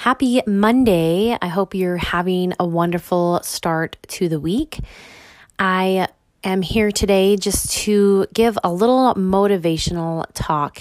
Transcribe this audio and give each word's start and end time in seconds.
happy 0.00 0.40
Monday. 0.46 1.36
I 1.42 1.48
hope 1.48 1.74
you're 1.74 1.98
having 1.98 2.54
a 2.58 2.66
wonderful 2.66 3.38
start 3.42 3.98
to 4.08 4.30
the 4.30 4.40
week. 4.40 4.80
I 5.58 6.08
am 6.42 6.62
here 6.62 6.90
today 6.90 7.36
just 7.36 7.70
to 7.82 8.26
give 8.32 8.56
a 8.64 8.72
little 8.72 9.12
motivational 9.16 10.24
talk. 10.32 10.78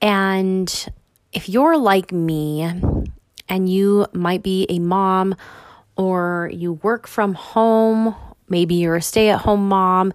And 0.00 0.88
if 1.34 1.50
you're 1.50 1.76
like 1.76 2.12
me 2.12 2.62
and 3.46 3.68
you 3.68 4.06
might 4.14 4.42
be 4.42 4.64
a 4.70 4.78
mom 4.78 5.34
or 5.94 6.50
you 6.50 6.72
work 6.72 7.06
from 7.06 7.34
home, 7.34 8.16
maybe 8.48 8.76
you're 8.76 8.96
a 8.96 9.02
stay 9.02 9.28
at 9.28 9.40
home 9.40 9.68
mom, 9.68 10.14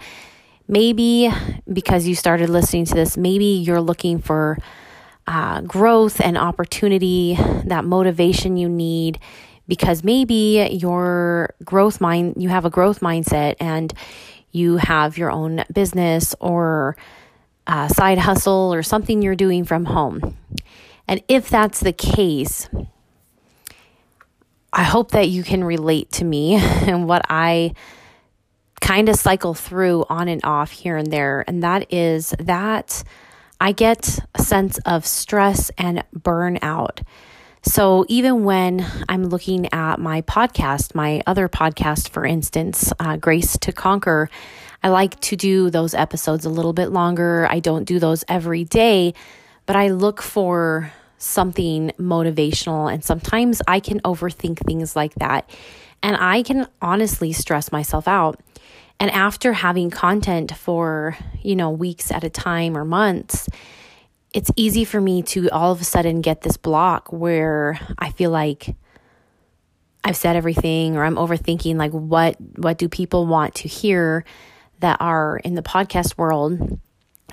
maybe 0.68 1.32
because 1.72 2.08
you 2.08 2.16
started 2.16 2.50
listening 2.50 2.86
to 2.86 2.96
this, 2.96 3.18
maybe 3.18 3.46
you're 3.46 3.82
looking 3.82 4.18
for 4.18 4.58
uh, 5.32 5.62
growth 5.62 6.20
and 6.20 6.38
opportunity, 6.38 7.38
that 7.64 7.86
motivation 7.86 8.58
you 8.58 8.68
need, 8.68 9.18
because 9.66 10.04
maybe 10.04 10.68
your 10.74 11.54
growth 11.64 12.02
mind, 12.02 12.34
you 12.38 12.50
have 12.50 12.66
a 12.66 12.70
growth 12.70 13.00
mindset 13.00 13.56
and 13.62 13.94
you 14.52 14.76
have 14.76 15.18
your 15.18 15.32
own 15.32 15.64
business 15.72 16.36
or 16.42 16.98
side 17.88 18.18
hustle 18.18 18.74
or 18.74 18.84
something 18.84 19.22
you're 19.22 19.34
doing 19.34 19.64
from 19.64 19.86
home. 19.86 20.36
And 21.08 21.24
if 21.30 21.50
that's 21.50 21.80
the 21.80 21.94
case, 21.94 22.68
I 24.74 24.84
hope 24.84 25.12
that 25.12 25.30
you 25.30 25.44
can 25.44 25.64
relate 25.64 26.12
to 26.14 26.26
me 26.26 26.56
and 26.60 27.08
what 27.08 27.22
I 27.30 27.74
kind 28.82 29.08
of 29.08 29.16
cycle 29.16 29.54
through 29.54 30.06
on 30.10 30.28
and 30.28 30.44
off 30.44 30.72
here 30.72 30.98
and 30.98 31.08
there. 31.08 31.46
And 31.48 31.64
that 31.64 31.94
is 31.94 32.36
that 32.40 33.04
I 33.62 33.74
get 33.74 34.18
a 34.34 34.42
sense 34.42 34.80
of 34.88 35.06
stress 35.06 35.70
and 35.78 36.04
burnout. 36.18 37.04
So 37.62 38.06
even 38.10 38.44
when 38.44 38.84
I'm 39.08 39.26
looking 39.26 39.72
at 39.72 40.00
my 40.00 40.24
podcast, 40.24 40.96
my 40.96 41.22
other 41.28 41.48
podcast, 41.48 42.10
for 42.10 42.26
instance, 42.26 42.92
uh, 43.00 43.18
Grace 43.18 43.60
to 43.60 43.72
Conquer, 43.72 44.32
I 44.82 44.90
like 44.90 45.20
to 45.20 45.36
do 45.36 45.70
those 45.70 45.94
episodes 45.94 46.44
a 46.44 46.50
little 46.50 46.74
bit 46.74 46.88
longer. 46.88 47.48
I 47.52 47.60
don't 47.60 47.84
do 47.84 48.00
those 48.00 48.26
every 48.28 48.64
day, 48.64 49.14
but 49.68 49.76
I 49.76 49.90
look 49.90 50.24
for 50.24 50.92
something 51.20 51.92
motivational. 52.00 52.92
And 52.92 53.04
sometimes 53.04 53.62
I 53.68 53.80
can 53.80 54.00
overthink 54.00 54.66
things 54.66 54.96
like 54.96 55.14
that. 55.16 55.48
And 56.02 56.18
I 56.20 56.42
can 56.42 56.68
honestly 56.82 57.32
stress 57.32 57.72
myself 57.72 58.08
out. 58.08 58.40
And 59.02 59.10
after 59.10 59.52
having 59.52 59.90
content 59.90 60.56
for, 60.56 61.18
you 61.42 61.56
know, 61.56 61.72
weeks 61.72 62.12
at 62.12 62.24
a 62.24 62.30
time 62.30 62.78
or 62.78 62.86
months, 62.86 63.50
it's 64.32 64.52
easy 64.56 64.86
for 64.86 65.02
me 65.02 65.24
to 65.24 65.50
all 65.50 65.72
of 65.72 65.82
a 65.82 65.84
sudden 65.84 66.22
get 66.22 66.42
this 66.42 66.56
block 66.56 67.12
where 67.12 67.80
I 67.98 68.12
feel 68.12 68.30
like 68.30 68.76
I've 70.04 70.16
said 70.16 70.36
everything 70.36 70.98
or 70.98 71.04
I'm 71.04 71.16
overthinking 71.16 71.78
like 71.78 71.90
what 71.94 72.36
what 72.58 72.78
do 72.78 72.88
people 72.88 73.26
want 73.26 73.56
to 73.56 73.68
hear 73.68 74.24
that 74.82 74.98
are 75.02 75.38
in 75.38 75.56
the 75.56 75.64
podcast 75.64 76.16
world 76.20 76.80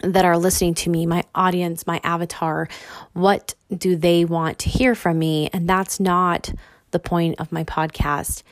that 0.02 0.24
are 0.24 0.38
listening 0.38 0.72
to 0.72 0.88
me, 0.88 1.04
my 1.04 1.22
audience, 1.34 1.86
my 1.86 2.00
avatar, 2.02 2.66
what 3.12 3.54
do 3.76 3.94
they 3.94 4.24
want 4.24 4.60
to 4.60 4.70
hear 4.70 4.94
from 4.94 5.18
me? 5.18 5.50
And 5.52 5.68
that's 5.68 6.00
not 6.00 6.50
the 6.92 6.98
point 6.98 7.38
of 7.38 7.52
my 7.52 7.64
podcast. 7.64 8.42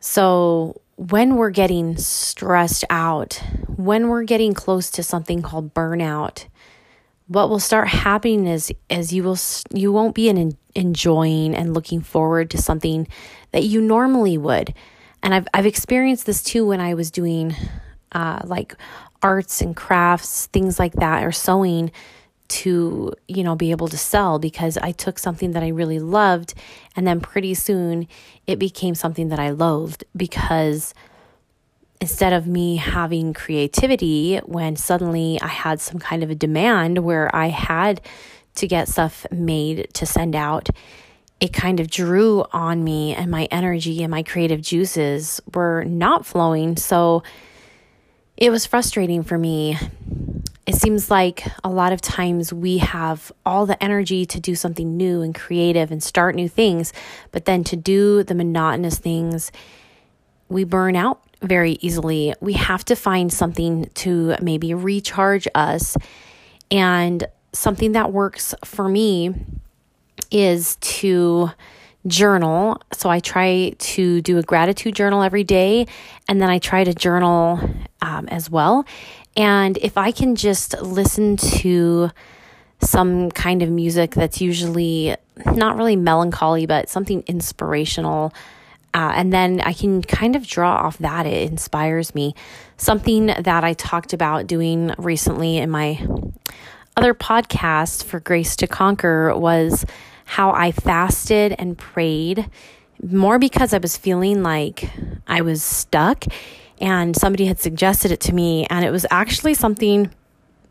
So, 0.00 0.80
when 0.98 1.36
we're 1.36 1.50
getting 1.50 1.96
stressed 1.96 2.84
out, 2.90 3.40
when 3.76 4.08
we're 4.08 4.24
getting 4.24 4.52
close 4.52 4.90
to 4.90 5.02
something 5.04 5.42
called 5.42 5.72
burnout, 5.72 6.46
what 7.28 7.48
will 7.48 7.60
start 7.60 7.86
happening 7.86 8.48
is 8.48 8.72
is 8.90 9.12
you 9.12 9.22
will 9.22 9.38
you 9.72 9.92
won't 9.92 10.16
be 10.16 10.28
in, 10.28 10.58
enjoying 10.74 11.54
and 11.54 11.72
looking 11.72 12.00
forward 12.00 12.50
to 12.50 12.58
something 12.58 13.06
that 13.52 13.62
you 13.62 13.80
normally 13.80 14.36
would. 14.36 14.74
And 15.22 15.32
I've 15.32 15.46
I've 15.54 15.66
experienced 15.66 16.26
this 16.26 16.42
too 16.42 16.66
when 16.66 16.80
I 16.80 16.94
was 16.94 17.12
doing 17.12 17.54
uh, 18.10 18.40
like 18.44 18.74
arts 19.22 19.60
and 19.60 19.76
crafts, 19.76 20.46
things 20.46 20.80
like 20.80 20.94
that, 20.94 21.22
or 21.22 21.30
sewing 21.30 21.92
to 22.48 23.12
you 23.26 23.44
know 23.44 23.54
be 23.54 23.70
able 23.70 23.88
to 23.88 23.98
sell 23.98 24.38
because 24.38 24.76
I 24.78 24.92
took 24.92 25.18
something 25.18 25.52
that 25.52 25.62
I 25.62 25.68
really 25.68 25.98
loved 25.98 26.54
and 26.96 27.06
then 27.06 27.20
pretty 27.20 27.54
soon 27.54 28.08
it 28.46 28.58
became 28.58 28.94
something 28.94 29.28
that 29.28 29.38
I 29.38 29.50
loathed 29.50 30.04
because 30.16 30.94
instead 32.00 32.32
of 32.32 32.46
me 32.46 32.76
having 32.76 33.32
creativity 33.32 34.38
when 34.44 34.76
suddenly 34.76 35.38
I 35.42 35.48
had 35.48 35.80
some 35.80 35.98
kind 35.98 36.22
of 36.22 36.30
a 36.30 36.34
demand 36.34 36.98
where 36.98 37.34
I 37.34 37.48
had 37.48 38.00
to 38.56 38.66
get 38.66 38.88
stuff 38.88 39.26
made 39.30 39.88
to 39.94 40.06
send 40.06 40.34
out, 40.34 40.68
it 41.40 41.52
kind 41.52 41.80
of 41.80 41.90
drew 41.90 42.44
on 42.52 42.82
me 42.82 43.14
and 43.14 43.30
my 43.30 43.46
energy 43.50 44.02
and 44.02 44.10
my 44.10 44.22
creative 44.22 44.60
juices 44.60 45.40
were 45.54 45.84
not 45.84 46.26
flowing. 46.26 46.76
So 46.76 47.22
it 48.36 48.50
was 48.50 48.66
frustrating 48.66 49.22
for 49.22 49.38
me 49.38 49.76
it 50.68 50.74
seems 50.74 51.10
like 51.10 51.46
a 51.64 51.70
lot 51.70 51.94
of 51.94 52.02
times 52.02 52.52
we 52.52 52.76
have 52.76 53.32
all 53.46 53.64
the 53.64 53.82
energy 53.82 54.26
to 54.26 54.38
do 54.38 54.54
something 54.54 54.98
new 54.98 55.22
and 55.22 55.34
creative 55.34 55.90
and 55.90 56.02
start 56.02 56.34
new 56.34 56.46
things, 56.46 56.92
but 57.32 57.46
then 57.46 57.64
to 57.64 57.74
do 57.74 58.22
the 58.22 58.34
monotonous 58.34 58.98
things, 58.98 59.50
we 60.50 60.64
burn 60.64 60.94
out 60.94 61.22
very 61.40 61.78
easily. 61.80 62.34
We 62.42 62.52
have 62.52 62.84
to 62.84 62.96
find 62.96 63.32
something 63.32 63.88
to 63.94 64.36
maybe 64.42 64.74
recharge 64.74 65.48
us. 65.54 65.96
And 66.70 67.26
something 67.54 67.92
that 67.92 68.12
works 68.12 68.54
for 68.62 68.90
me 68.90 69.34
is 70.30 70.76
to 70.76 71.50
journal. 72.06 72.80
So 72.92 73.08
I 73.08 73.20
try 73.20 73.74
to 73.78 74.20
do 74.20 74.36
a 74.36 74.42
gratitude 74.42 74.94
journal 74.94 75.22
every 75.22 75.44
day, 75.44 75.86
and 76.28 76.42
then 76.42 76.50
I 76.50 76.58
try 76.58 76.84
to 76.84 76.92
journal 76.92 77.58
um, 78.02 78.28
as 78.28 78.50
well. 78.50 78.84
And 79.38 79.76
if 79.78 79.96
I 79.96 80.10
can 80.10 80.34
just 80.34 80.82
listen 80.82 81.36
to 81.36 82.10
some 82.80 83.30
kind 83.30 83.62
of 83.62 83.70
music 83.70 84.10
that's 84.10 84.40
usually 84.40 85.14
not 85.46 85.76
really 85.76 85.94
melancholy, 85.94 86.66
but 86.66 86.88
something 86.88 87.22
inspirational, 87.28 88.34
uh, 88.94 89.12
and 89.14 89.32
then 89.32 89.60
I 89.60 89.74
can 89.74 90.02
kind 90.02 90.34
of 90.34 90.44
draw 90.44 90.72
off 90.72 90.98
that. 90.98 91.24
It 91.24 91.48
inspires 91.48 92.16
me. 92.16 92.34
Something 92.78 93.26
that 93.26 93.62
I 93.62 93.74
talked 93.74 94.12
about 94.12 94.48
doing 94.48 94.92
recently 94.98 95.58
in 95.58 95.70
my 95.70 96.04
other 96.96 97.14
podcast 97.14 98.02
for 98.02 98.18
Grace 98.18 98.56
to 98.56 98.66
Conquer 98.66 99.36
was 99.36 99.86
how 100.24 100.50
I 100.50 100.72
fasted 100.72 101.54
and 101.60 101.78
prayed 101.78 102.50
more 103.08 103.38
because 103.38 103.72
I 103.72 103.78
was 103.78 103.96
feeling 103.96 104.42
like 104.42 104.90
I 105.28 105.42
was 105.42 105.62
stuck 105.62 106.24
and 106.80 107.16
somebody 107.16 107.46
had 107.46 107.60
suggested 107.60 108.12
it 108.12 108.20
to 108.20 108.34
me 108.34 108.66
and 108.70 108.84
it 108.84 108.90
was 108.90 109.06
actually 109.10 109.54
something 109.54 110.10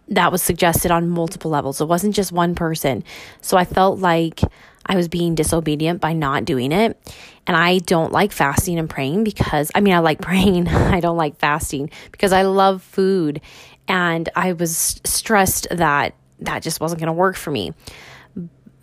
that 0.09 0.31
was 0.31 0.41
suggested 0.41 0.91
on 0.91 1.09
multiple 1.09 1.51
levels. 1.51 1.81
It 1.81 1.85
wasn't 1.85 2.15
just 2.15 2.31
one 2.31 2.55
person. 2.55 3.03
So 3.41 3.57
I 3.57 3.65
felt 3.65 3.99
like 3.99 4.41
I 4.85 4.95
was 4.95 5.07
being 5.07 5.35
disobedient 5.35 5.99
by 5.99 6.13
not 6.13 6.45
doing 6.45 6.71
it. 6.71 6.97
And 7.45 7.55
I 7.55 7.79
don't 7.79 8.11
like 8.11 8.31
fasting 8.31 8.79
and 8.79 8.89
praying 8.89 9.23
because 9.23 9.71
I 9.75 9.81
mean, 9.81 9.93
I 9.93 9.99
like 9.99 10.21
praying. 10.21 10.67
I 10.67 10.99
don't 10.99 11.17
like 11.17 11.37
fasting 11.37 11.89
because 12.11 12.31
I 12.31 12.43
love 12.43 12.81
food. 12.81 13.41
And 13.87 14.29
I 14.35 14.53
was 14.53 14.99
stressed 15.03 15.67
that 15.71 16.15
that 16.39 16.61
just 16.61 16.79
wasn't 16.79 16.99
going 16.99 17.07
to 17.07 17.13
work 17.13 17.35
for 17.35 17.51
me. 17.51 17.73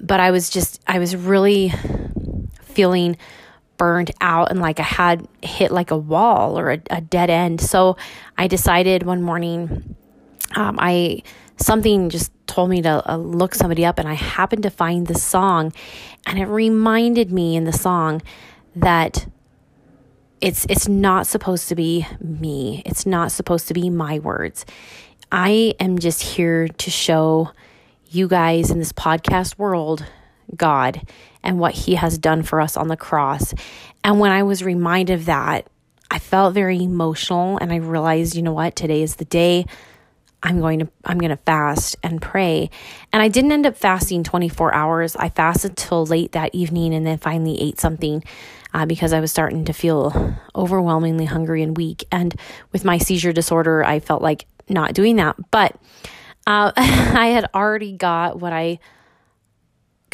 But 0.01 0.21
I 0.21 0.31
was 0.31 0.51
just, 0.51 0.83
I 0.87 0.99
was 0.99 1.15
really 1.17 1.73
feeling 2.63 3.17
burned 3.77 4.11
out 4.21 4.51
and 4.51 4.61
like 4.61 4.81
I 4.81 4.85
had 4.85 5.27
hit 5.43 5.71
like 5.71 5.91
a 5.91 5.97
wall 5.97 6.59
or 6.59 6.73
a, 6.73 6.83
a 6.91 7.01
dead 7.01 7.31
end. 7.31 7.61
So 7.61 7.97
I 8.39 8.47
decided 8.47 9.03
one 9.03 9.23
morning, 9.23 9.97
um, 10.57 10.79
I 10.81 11.23
something 11.57 12.11
just 12.11 12.33
told 12.47 12.71
me 12.71 12.83
to 12.83 13.11
uh, 13.11 13.17
look 13.17 13.55
somebody 13.55 13.85
up, 13.85 13.99
and 13.99 14.09
I 14.09 14.15
happened 14.15 14.63
to 14.65 14.71
find 14.71 15.07
this 15.07 15.23
song, 15.23 15.73
and 16.27 16.39
it 16.39 16.47
reminded 16.47 17.33
me 17.33 17.57
in 17.57 17.65
the 17.65 17.73
song 17.73 18.23
that 18.77 19.27
it's 20.41 20.67
it's 20.69 20.89
not 20.89 21.27
supposed 21.27 21.69
to 21.69 21.75
be 21.75 22.07
me. 22.21 22.83
It's 22.85 23.07
not 23.07 23.33
supposed 23.33 23.69
to 23.69 23.75
be 23.75 23.91
my 23.91 24.19
words. 24.19 24.67
I 25.33 25.75
am 25.81 25.99
just 25.99 26.23
here 26.23 26.69
to 26.69 26.91
show 26.91 27.51
you 28.11 28.29
guys 28.29 28.71
in 28.71 28.79
this 28.79 28.93
podcast 28.93 29.59
world 29.59 30.05
God 30.55 31.03
and 31.45 31.61
what 31.61 31.75
He 31.75 31.95
has 31.95 32.19
done 32.19 32.43
for 32.43 32.61
us 32.61 32.77
on 32.77 32.89
the 32.89 32.97
cross. 32.97 33.55
And 34.03 34.19
when 34.19 34.33
I 34.33 34.43
was 34.43 34.65
reminded 34.65 35.15
of 35.15 35.27
that, 35.27 35.69
I 36.11 36.19
felt 36.19 36.55
very 36.55 36.83
emotional 36.83 37.59
and 37.59 37.73
I 37.73 37.77
realized, 37.77 38.35
you 38.35 38.43
know 38.43 38.53
what, 38.53 38.75
today 38.75 39.03
is 39.03 39.17
the 39.17 39.25
day 39.25 39.67
I'm 40.45 40.61
going 40.61 40.81
to 40.81 40.89
I'm 41.05 41.19
going 41.19 41.31
to 41.31 41.39
fast 41.39 41.97
and 42.03 42.21
pray. 42.21 42.69
And 43.13 43.23
I 43.23 43.29
didn't 43.29 43.53
end 43.53 43.67
up 43.67 43.77
fasting 43.77 44.23
24 44.25 44.75
hours. 44.75 45.17
I 45.17 45.31
fasted 45.31 45.77
till 45.77 46.05
late 46.05 46.33
that 46.33 46.55
evening 46.55 46.95
and 46.95 47.07
then 47.07 47.17
finally 47.17 47.61
ate 47.61 47.81
something 47.81 48.23
uh, 48.75 48.85
because 48.85 49.15
I 49.15 49.21
was 49.21 49.31
starting 49.31 49.65
to 49.65 49.73
feel 49.73 50.37
overwhelmingly 50.55 51.25
hungry 51.25 51.63
and 51.63 51.75
weak. 51.75 52.05
And 52.13 52.39
with 52.73 52.85
my 52.85 52.99
seizure 52.99 53.33
disorder, 53.33 53.83
I 53.83 54.01
felt 54.01 54.21
like 54.21 54.47
not 54.69 54.93
doing 54.93 55.17
that. 55.17 55.37
But 55.51 55.77
uh, 56.47 56.73
I 56.77 57.29
had 57.29 57.49
already 57.55 57.93
got 57.93 58.39
what 58.39 58.53
I 58.53 58.81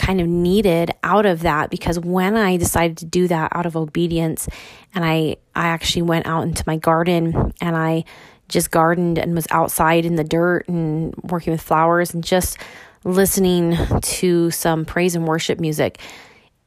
kind 0.01 0.21
of 0.21 0.27
needed 0.27 0.93
out 1.03 1.27
of 1.27 1.41
that 1.41 1.71
because 1.71 2.01
when 2.01 2.35
I 2.35 2.57
decided 2.57 2.97
to 2.99 3.05
do 3.05 3.29
that 3.29 3.53
out 3.55 3.67
of 3.67 3.77
obedience 3.77 4.49
and 4.95 5.05
I 5.05 5.37
I 5.55 5.69
actually 5.69 6.03
went 6.03 6.27
out 6.27 6.43
into 6.43 6.65
my 6.67 6.79
garden 6.79 7.53
and 7.61 7.77
I 7.77 8.05
just 8.49 8.71
gardened 8.71 9.19
and 9.19 9.35
was 9.35 9.47
outside 9.51 10.05
in 10.07 10.17
the 10.17 10.25
dirt 10.25 10.67
and 10.69 11.15
working 11.23 11.53
with 11.53 11.61
flowers 11.61 12.15
and 12.15 12.25
just 12.25 12.59
listening 13.05 13.77
to 14.01 14.51
some 14.51 14.85
praise 14.85 15.15
and 15.15 15.27
worship 15.27 15.61
music 15.61 16.01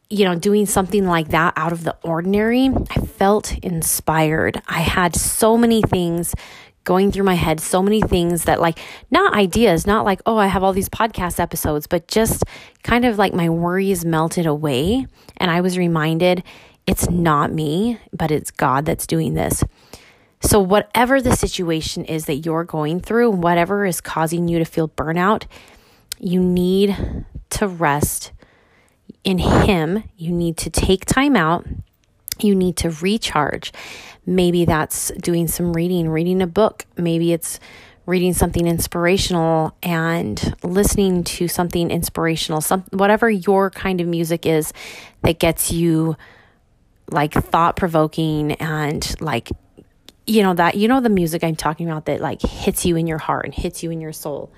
you 0.10 0.26
know, 0.26 0.36
doing 0.36 0.68
something 0.68 1.08
like 1.08 1.30
that 1.30 1.54
out 1.56 1.72
of 1.72 1.84
the 1.84 1.98
ordinary, 2.04 2.68
I 2.68 3.00
felt 3.00 3.58
inspired. 3.64 4.62
I 4.68 4.82
had 4.82 5.16
so 5.16 5.58
many 5.58 5.82
things 5.82 6.36
going 6.84 7.12
through 7.12 7.24
my 7.24 7.36
head, 7.36 7.60
so 7.60 7.82
many 7.82 8.02
things 8.02 8.44
that, 8.46 8.60
like, 8.60 8.80
not 9.12 9.34
ideas, 9.34 9.88
not 9.88 10.06
like, 10.06 10.22
oh, 10.26 10.38
I 10.38 10.48
have 10.48 10.64
all 10.64 10.74
these 10.74 10.90
podcast 10.90 11.40
episodes, 11.40 11.88
but 11.88 12.08
just 12.08 12.44
kind 12.84 13.06
of 13.06 13.18
like 13.18 13.34
my 13.34 13.50
worries 13.50 14.06
melted 14.06 14.46
away. 14.46 15.08
And 15.38 15.50
I 15.50 15.62
was 15.62 15.78
reminded 15.78 16.44
it's 16.86 17.10
not 17.10 17.52
me, 17.52 18.00
but 18.12 18.32
it's 18.32 18.52
God 18.52 18.86
that's 18.86 19.08
doing 19.08 19.34
this. 19.34 19.64
So, 20.42 20.60
whatever 20.60 21.22
the 21.22 21.36
situation 21.36 22.04
is 22.04 22.26
that 22.26 22.36
you're 22.36 22.66
going 22.66 23.00
through, 23.00 23.32
whatever 23.32 23.86
is 23.86 24.02
causing 24.02 24.50
you 24.50 24.60
to 24.60 24.66
feel 24.66 24.90
burnout, 24.90 25.46
you 26.20 26.42
need 26.42 27.26
to 27.52 27.68
rest 27.68 28.34
in 29.24 29.38
Him. 29.38 30.04
You 30.18 30.34
need 30.34 30.58
to 30.58 30.70
take 30.70 31.06
time 31.06 31.38
out. 31.38 31.66
You 32.40 32.56
need 32.56 32.78
to 32.78 32.90
recharge. 32.90 33.72
Maybe 34.26 34.66
that's 34.66 35.12
doing 35.20 35.48
some 35.48 35.74
reading, 35.74 36.10
reading 36.10 36.42
a 36.42 36.48
book. 36.48 36.86
Maybe 36.98 37.34
it's 37.34 37.60
reading 38.06 38.34
something 38.34 38.68
inspirational 38.68 39.76
and 39.82 40.56
listening 40.64 41.24
to 41.24 41.48
something 41.48 41.90
inspirational, 41.90 42.62
some 42.62 42.84
whatever 42.92 43.30
your 43.30 43.70
kind 43.70 44.02
of 44.02 44.08
music 44.08 44.46
is 44.46 44.74
that 45.22 45.40
gets 45.40 45.72
you 45.72 46.16
like 47.10 47.34
thought 47.34 47.76
provoking 47.76 48.54
and 48.54 49.16
like 49.22 49.50
you 50.26 50.42
know 50.42 50.54
that 50.54 50.76
you 50.76 50.88
know 50.88 51.02
the 51.02 51.10
music 51.10 51.44
I'm 51.44 51.56
talking 51.56 51.90
about 51.90 52.06
that 52.06 52.22
like 52.22 52.42
hits 52.42 52.86
you 52.86 52.96
in 52.96 53.08
your 53.08 53.18
heart 53.18 53.46
and 53.46 53.54
hits 53.54 53.84
you 53.84 53.92
in 53.92 54.02
your 54.02 54.14
soul. 54.14 54.52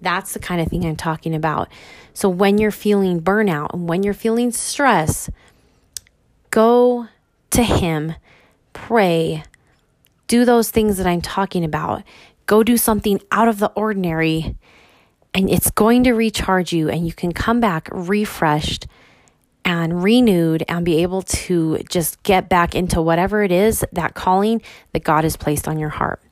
That's 0.00 0.34
the 0.34 0.38
kind 0.38 0.60
of 0.60 0.68
thing 0.68 0.84
I'm 0.84 0.96
talking 0.96 1.34
about. 1.34 1.68
So 2.12 2.28
when 2.28 2.58
you're 2.58 2.70
feeling 2.70 3.22
burnout 3.22 3.72
and 3.72 3.88
when 3.88 4.02
you're 4.02 4.12
feeling 4.12 4.52
stress, 4.52 5.30
go 6.54 7.08
to 7.50 7.64
him 7.64 8.14
pray, 8.72 9.42
do 10.28 10.44
those 10.44 10.70
things 10.70 10.98
that 10.98 11.06
I'm 11.06 11.20
talking 11.20 11.64
about. 11.64 12.04
Go 12.46 12.62
do 12.62 12.76
something 12.76 13.20
out 13.32 13.48
of 13.48 13.58
the 13.58 13.72
ordinary, 13.72 14.54
and 15.34 15.50
it's 15.50 15.72
going 15.72 16.04
to 16.04 16.12
recharge 16.12 16.72
you, 16.72 16.88
and 16.88 17.08
you 17.08 17.12
can 17.12 17.32
come 17.32 17.58
back 17.58 17.88
refreshed 17.90 18.86
and 19.64 20.04
renewed 20.04 20.62
and 20.68 20.84
be 20.84 21.02
able 21.02 21.22
to 21.22 21.78
just 21.90 22.22
get 22.22 22.48
back 22.48 22.76
into 22.76 23.02
whatever 23.02 23.42
it 23.42 23.50
is 23.50 23.84
that 23.90 24.14
calling 24.14 24.62
that 24.92 25.02
God 25.02 25.24
has 25.24 25.36
placed 25.36 25.66
on 25.66 25.80
your 25.80 25.88
heart. 25.88 26.22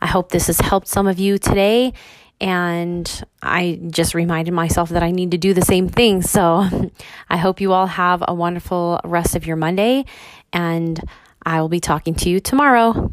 I 0.00 0.06
hope 0.06 0.30
this 0.30 0.46
has 0.46 0.60
helped 0.60 0.86
some 0.86 1.08
of 1.08 1.18
you 1.18 1.38
today. 1.38 1.92
And 2.42 3.24
I 3.40 3.78
just 3.90 4.14
reminded 4.14 4.52
myself 4.52 4.88
that 4.90 5.02
I 5.02 5.12
need 5.12 5.30
to 5.30 5.38
do 5.38 5.54
the 5.54 5.62
same 5.62 5.88
thing. 5.88 6.22
So 6.22 6.90
I 7.30 7.36
hope 7.36 7.60
you 7.60 7.72
all 7.72 7.86
have 7.86 8.24
a 8.26 8.34
wonderful 8.34 9.00
rest 9.04 9.36
of 9.36 9.46
your 9.46 9.56
Monday. 9.56 10.04
And 10.52 11.00
I 11.44 11.60
will 11.60 11.68
be 11.68 11.80
talking 11.80 12.14
to 12.16 12.28
you 12.28 12.40
tomorrow. 12.40 13.12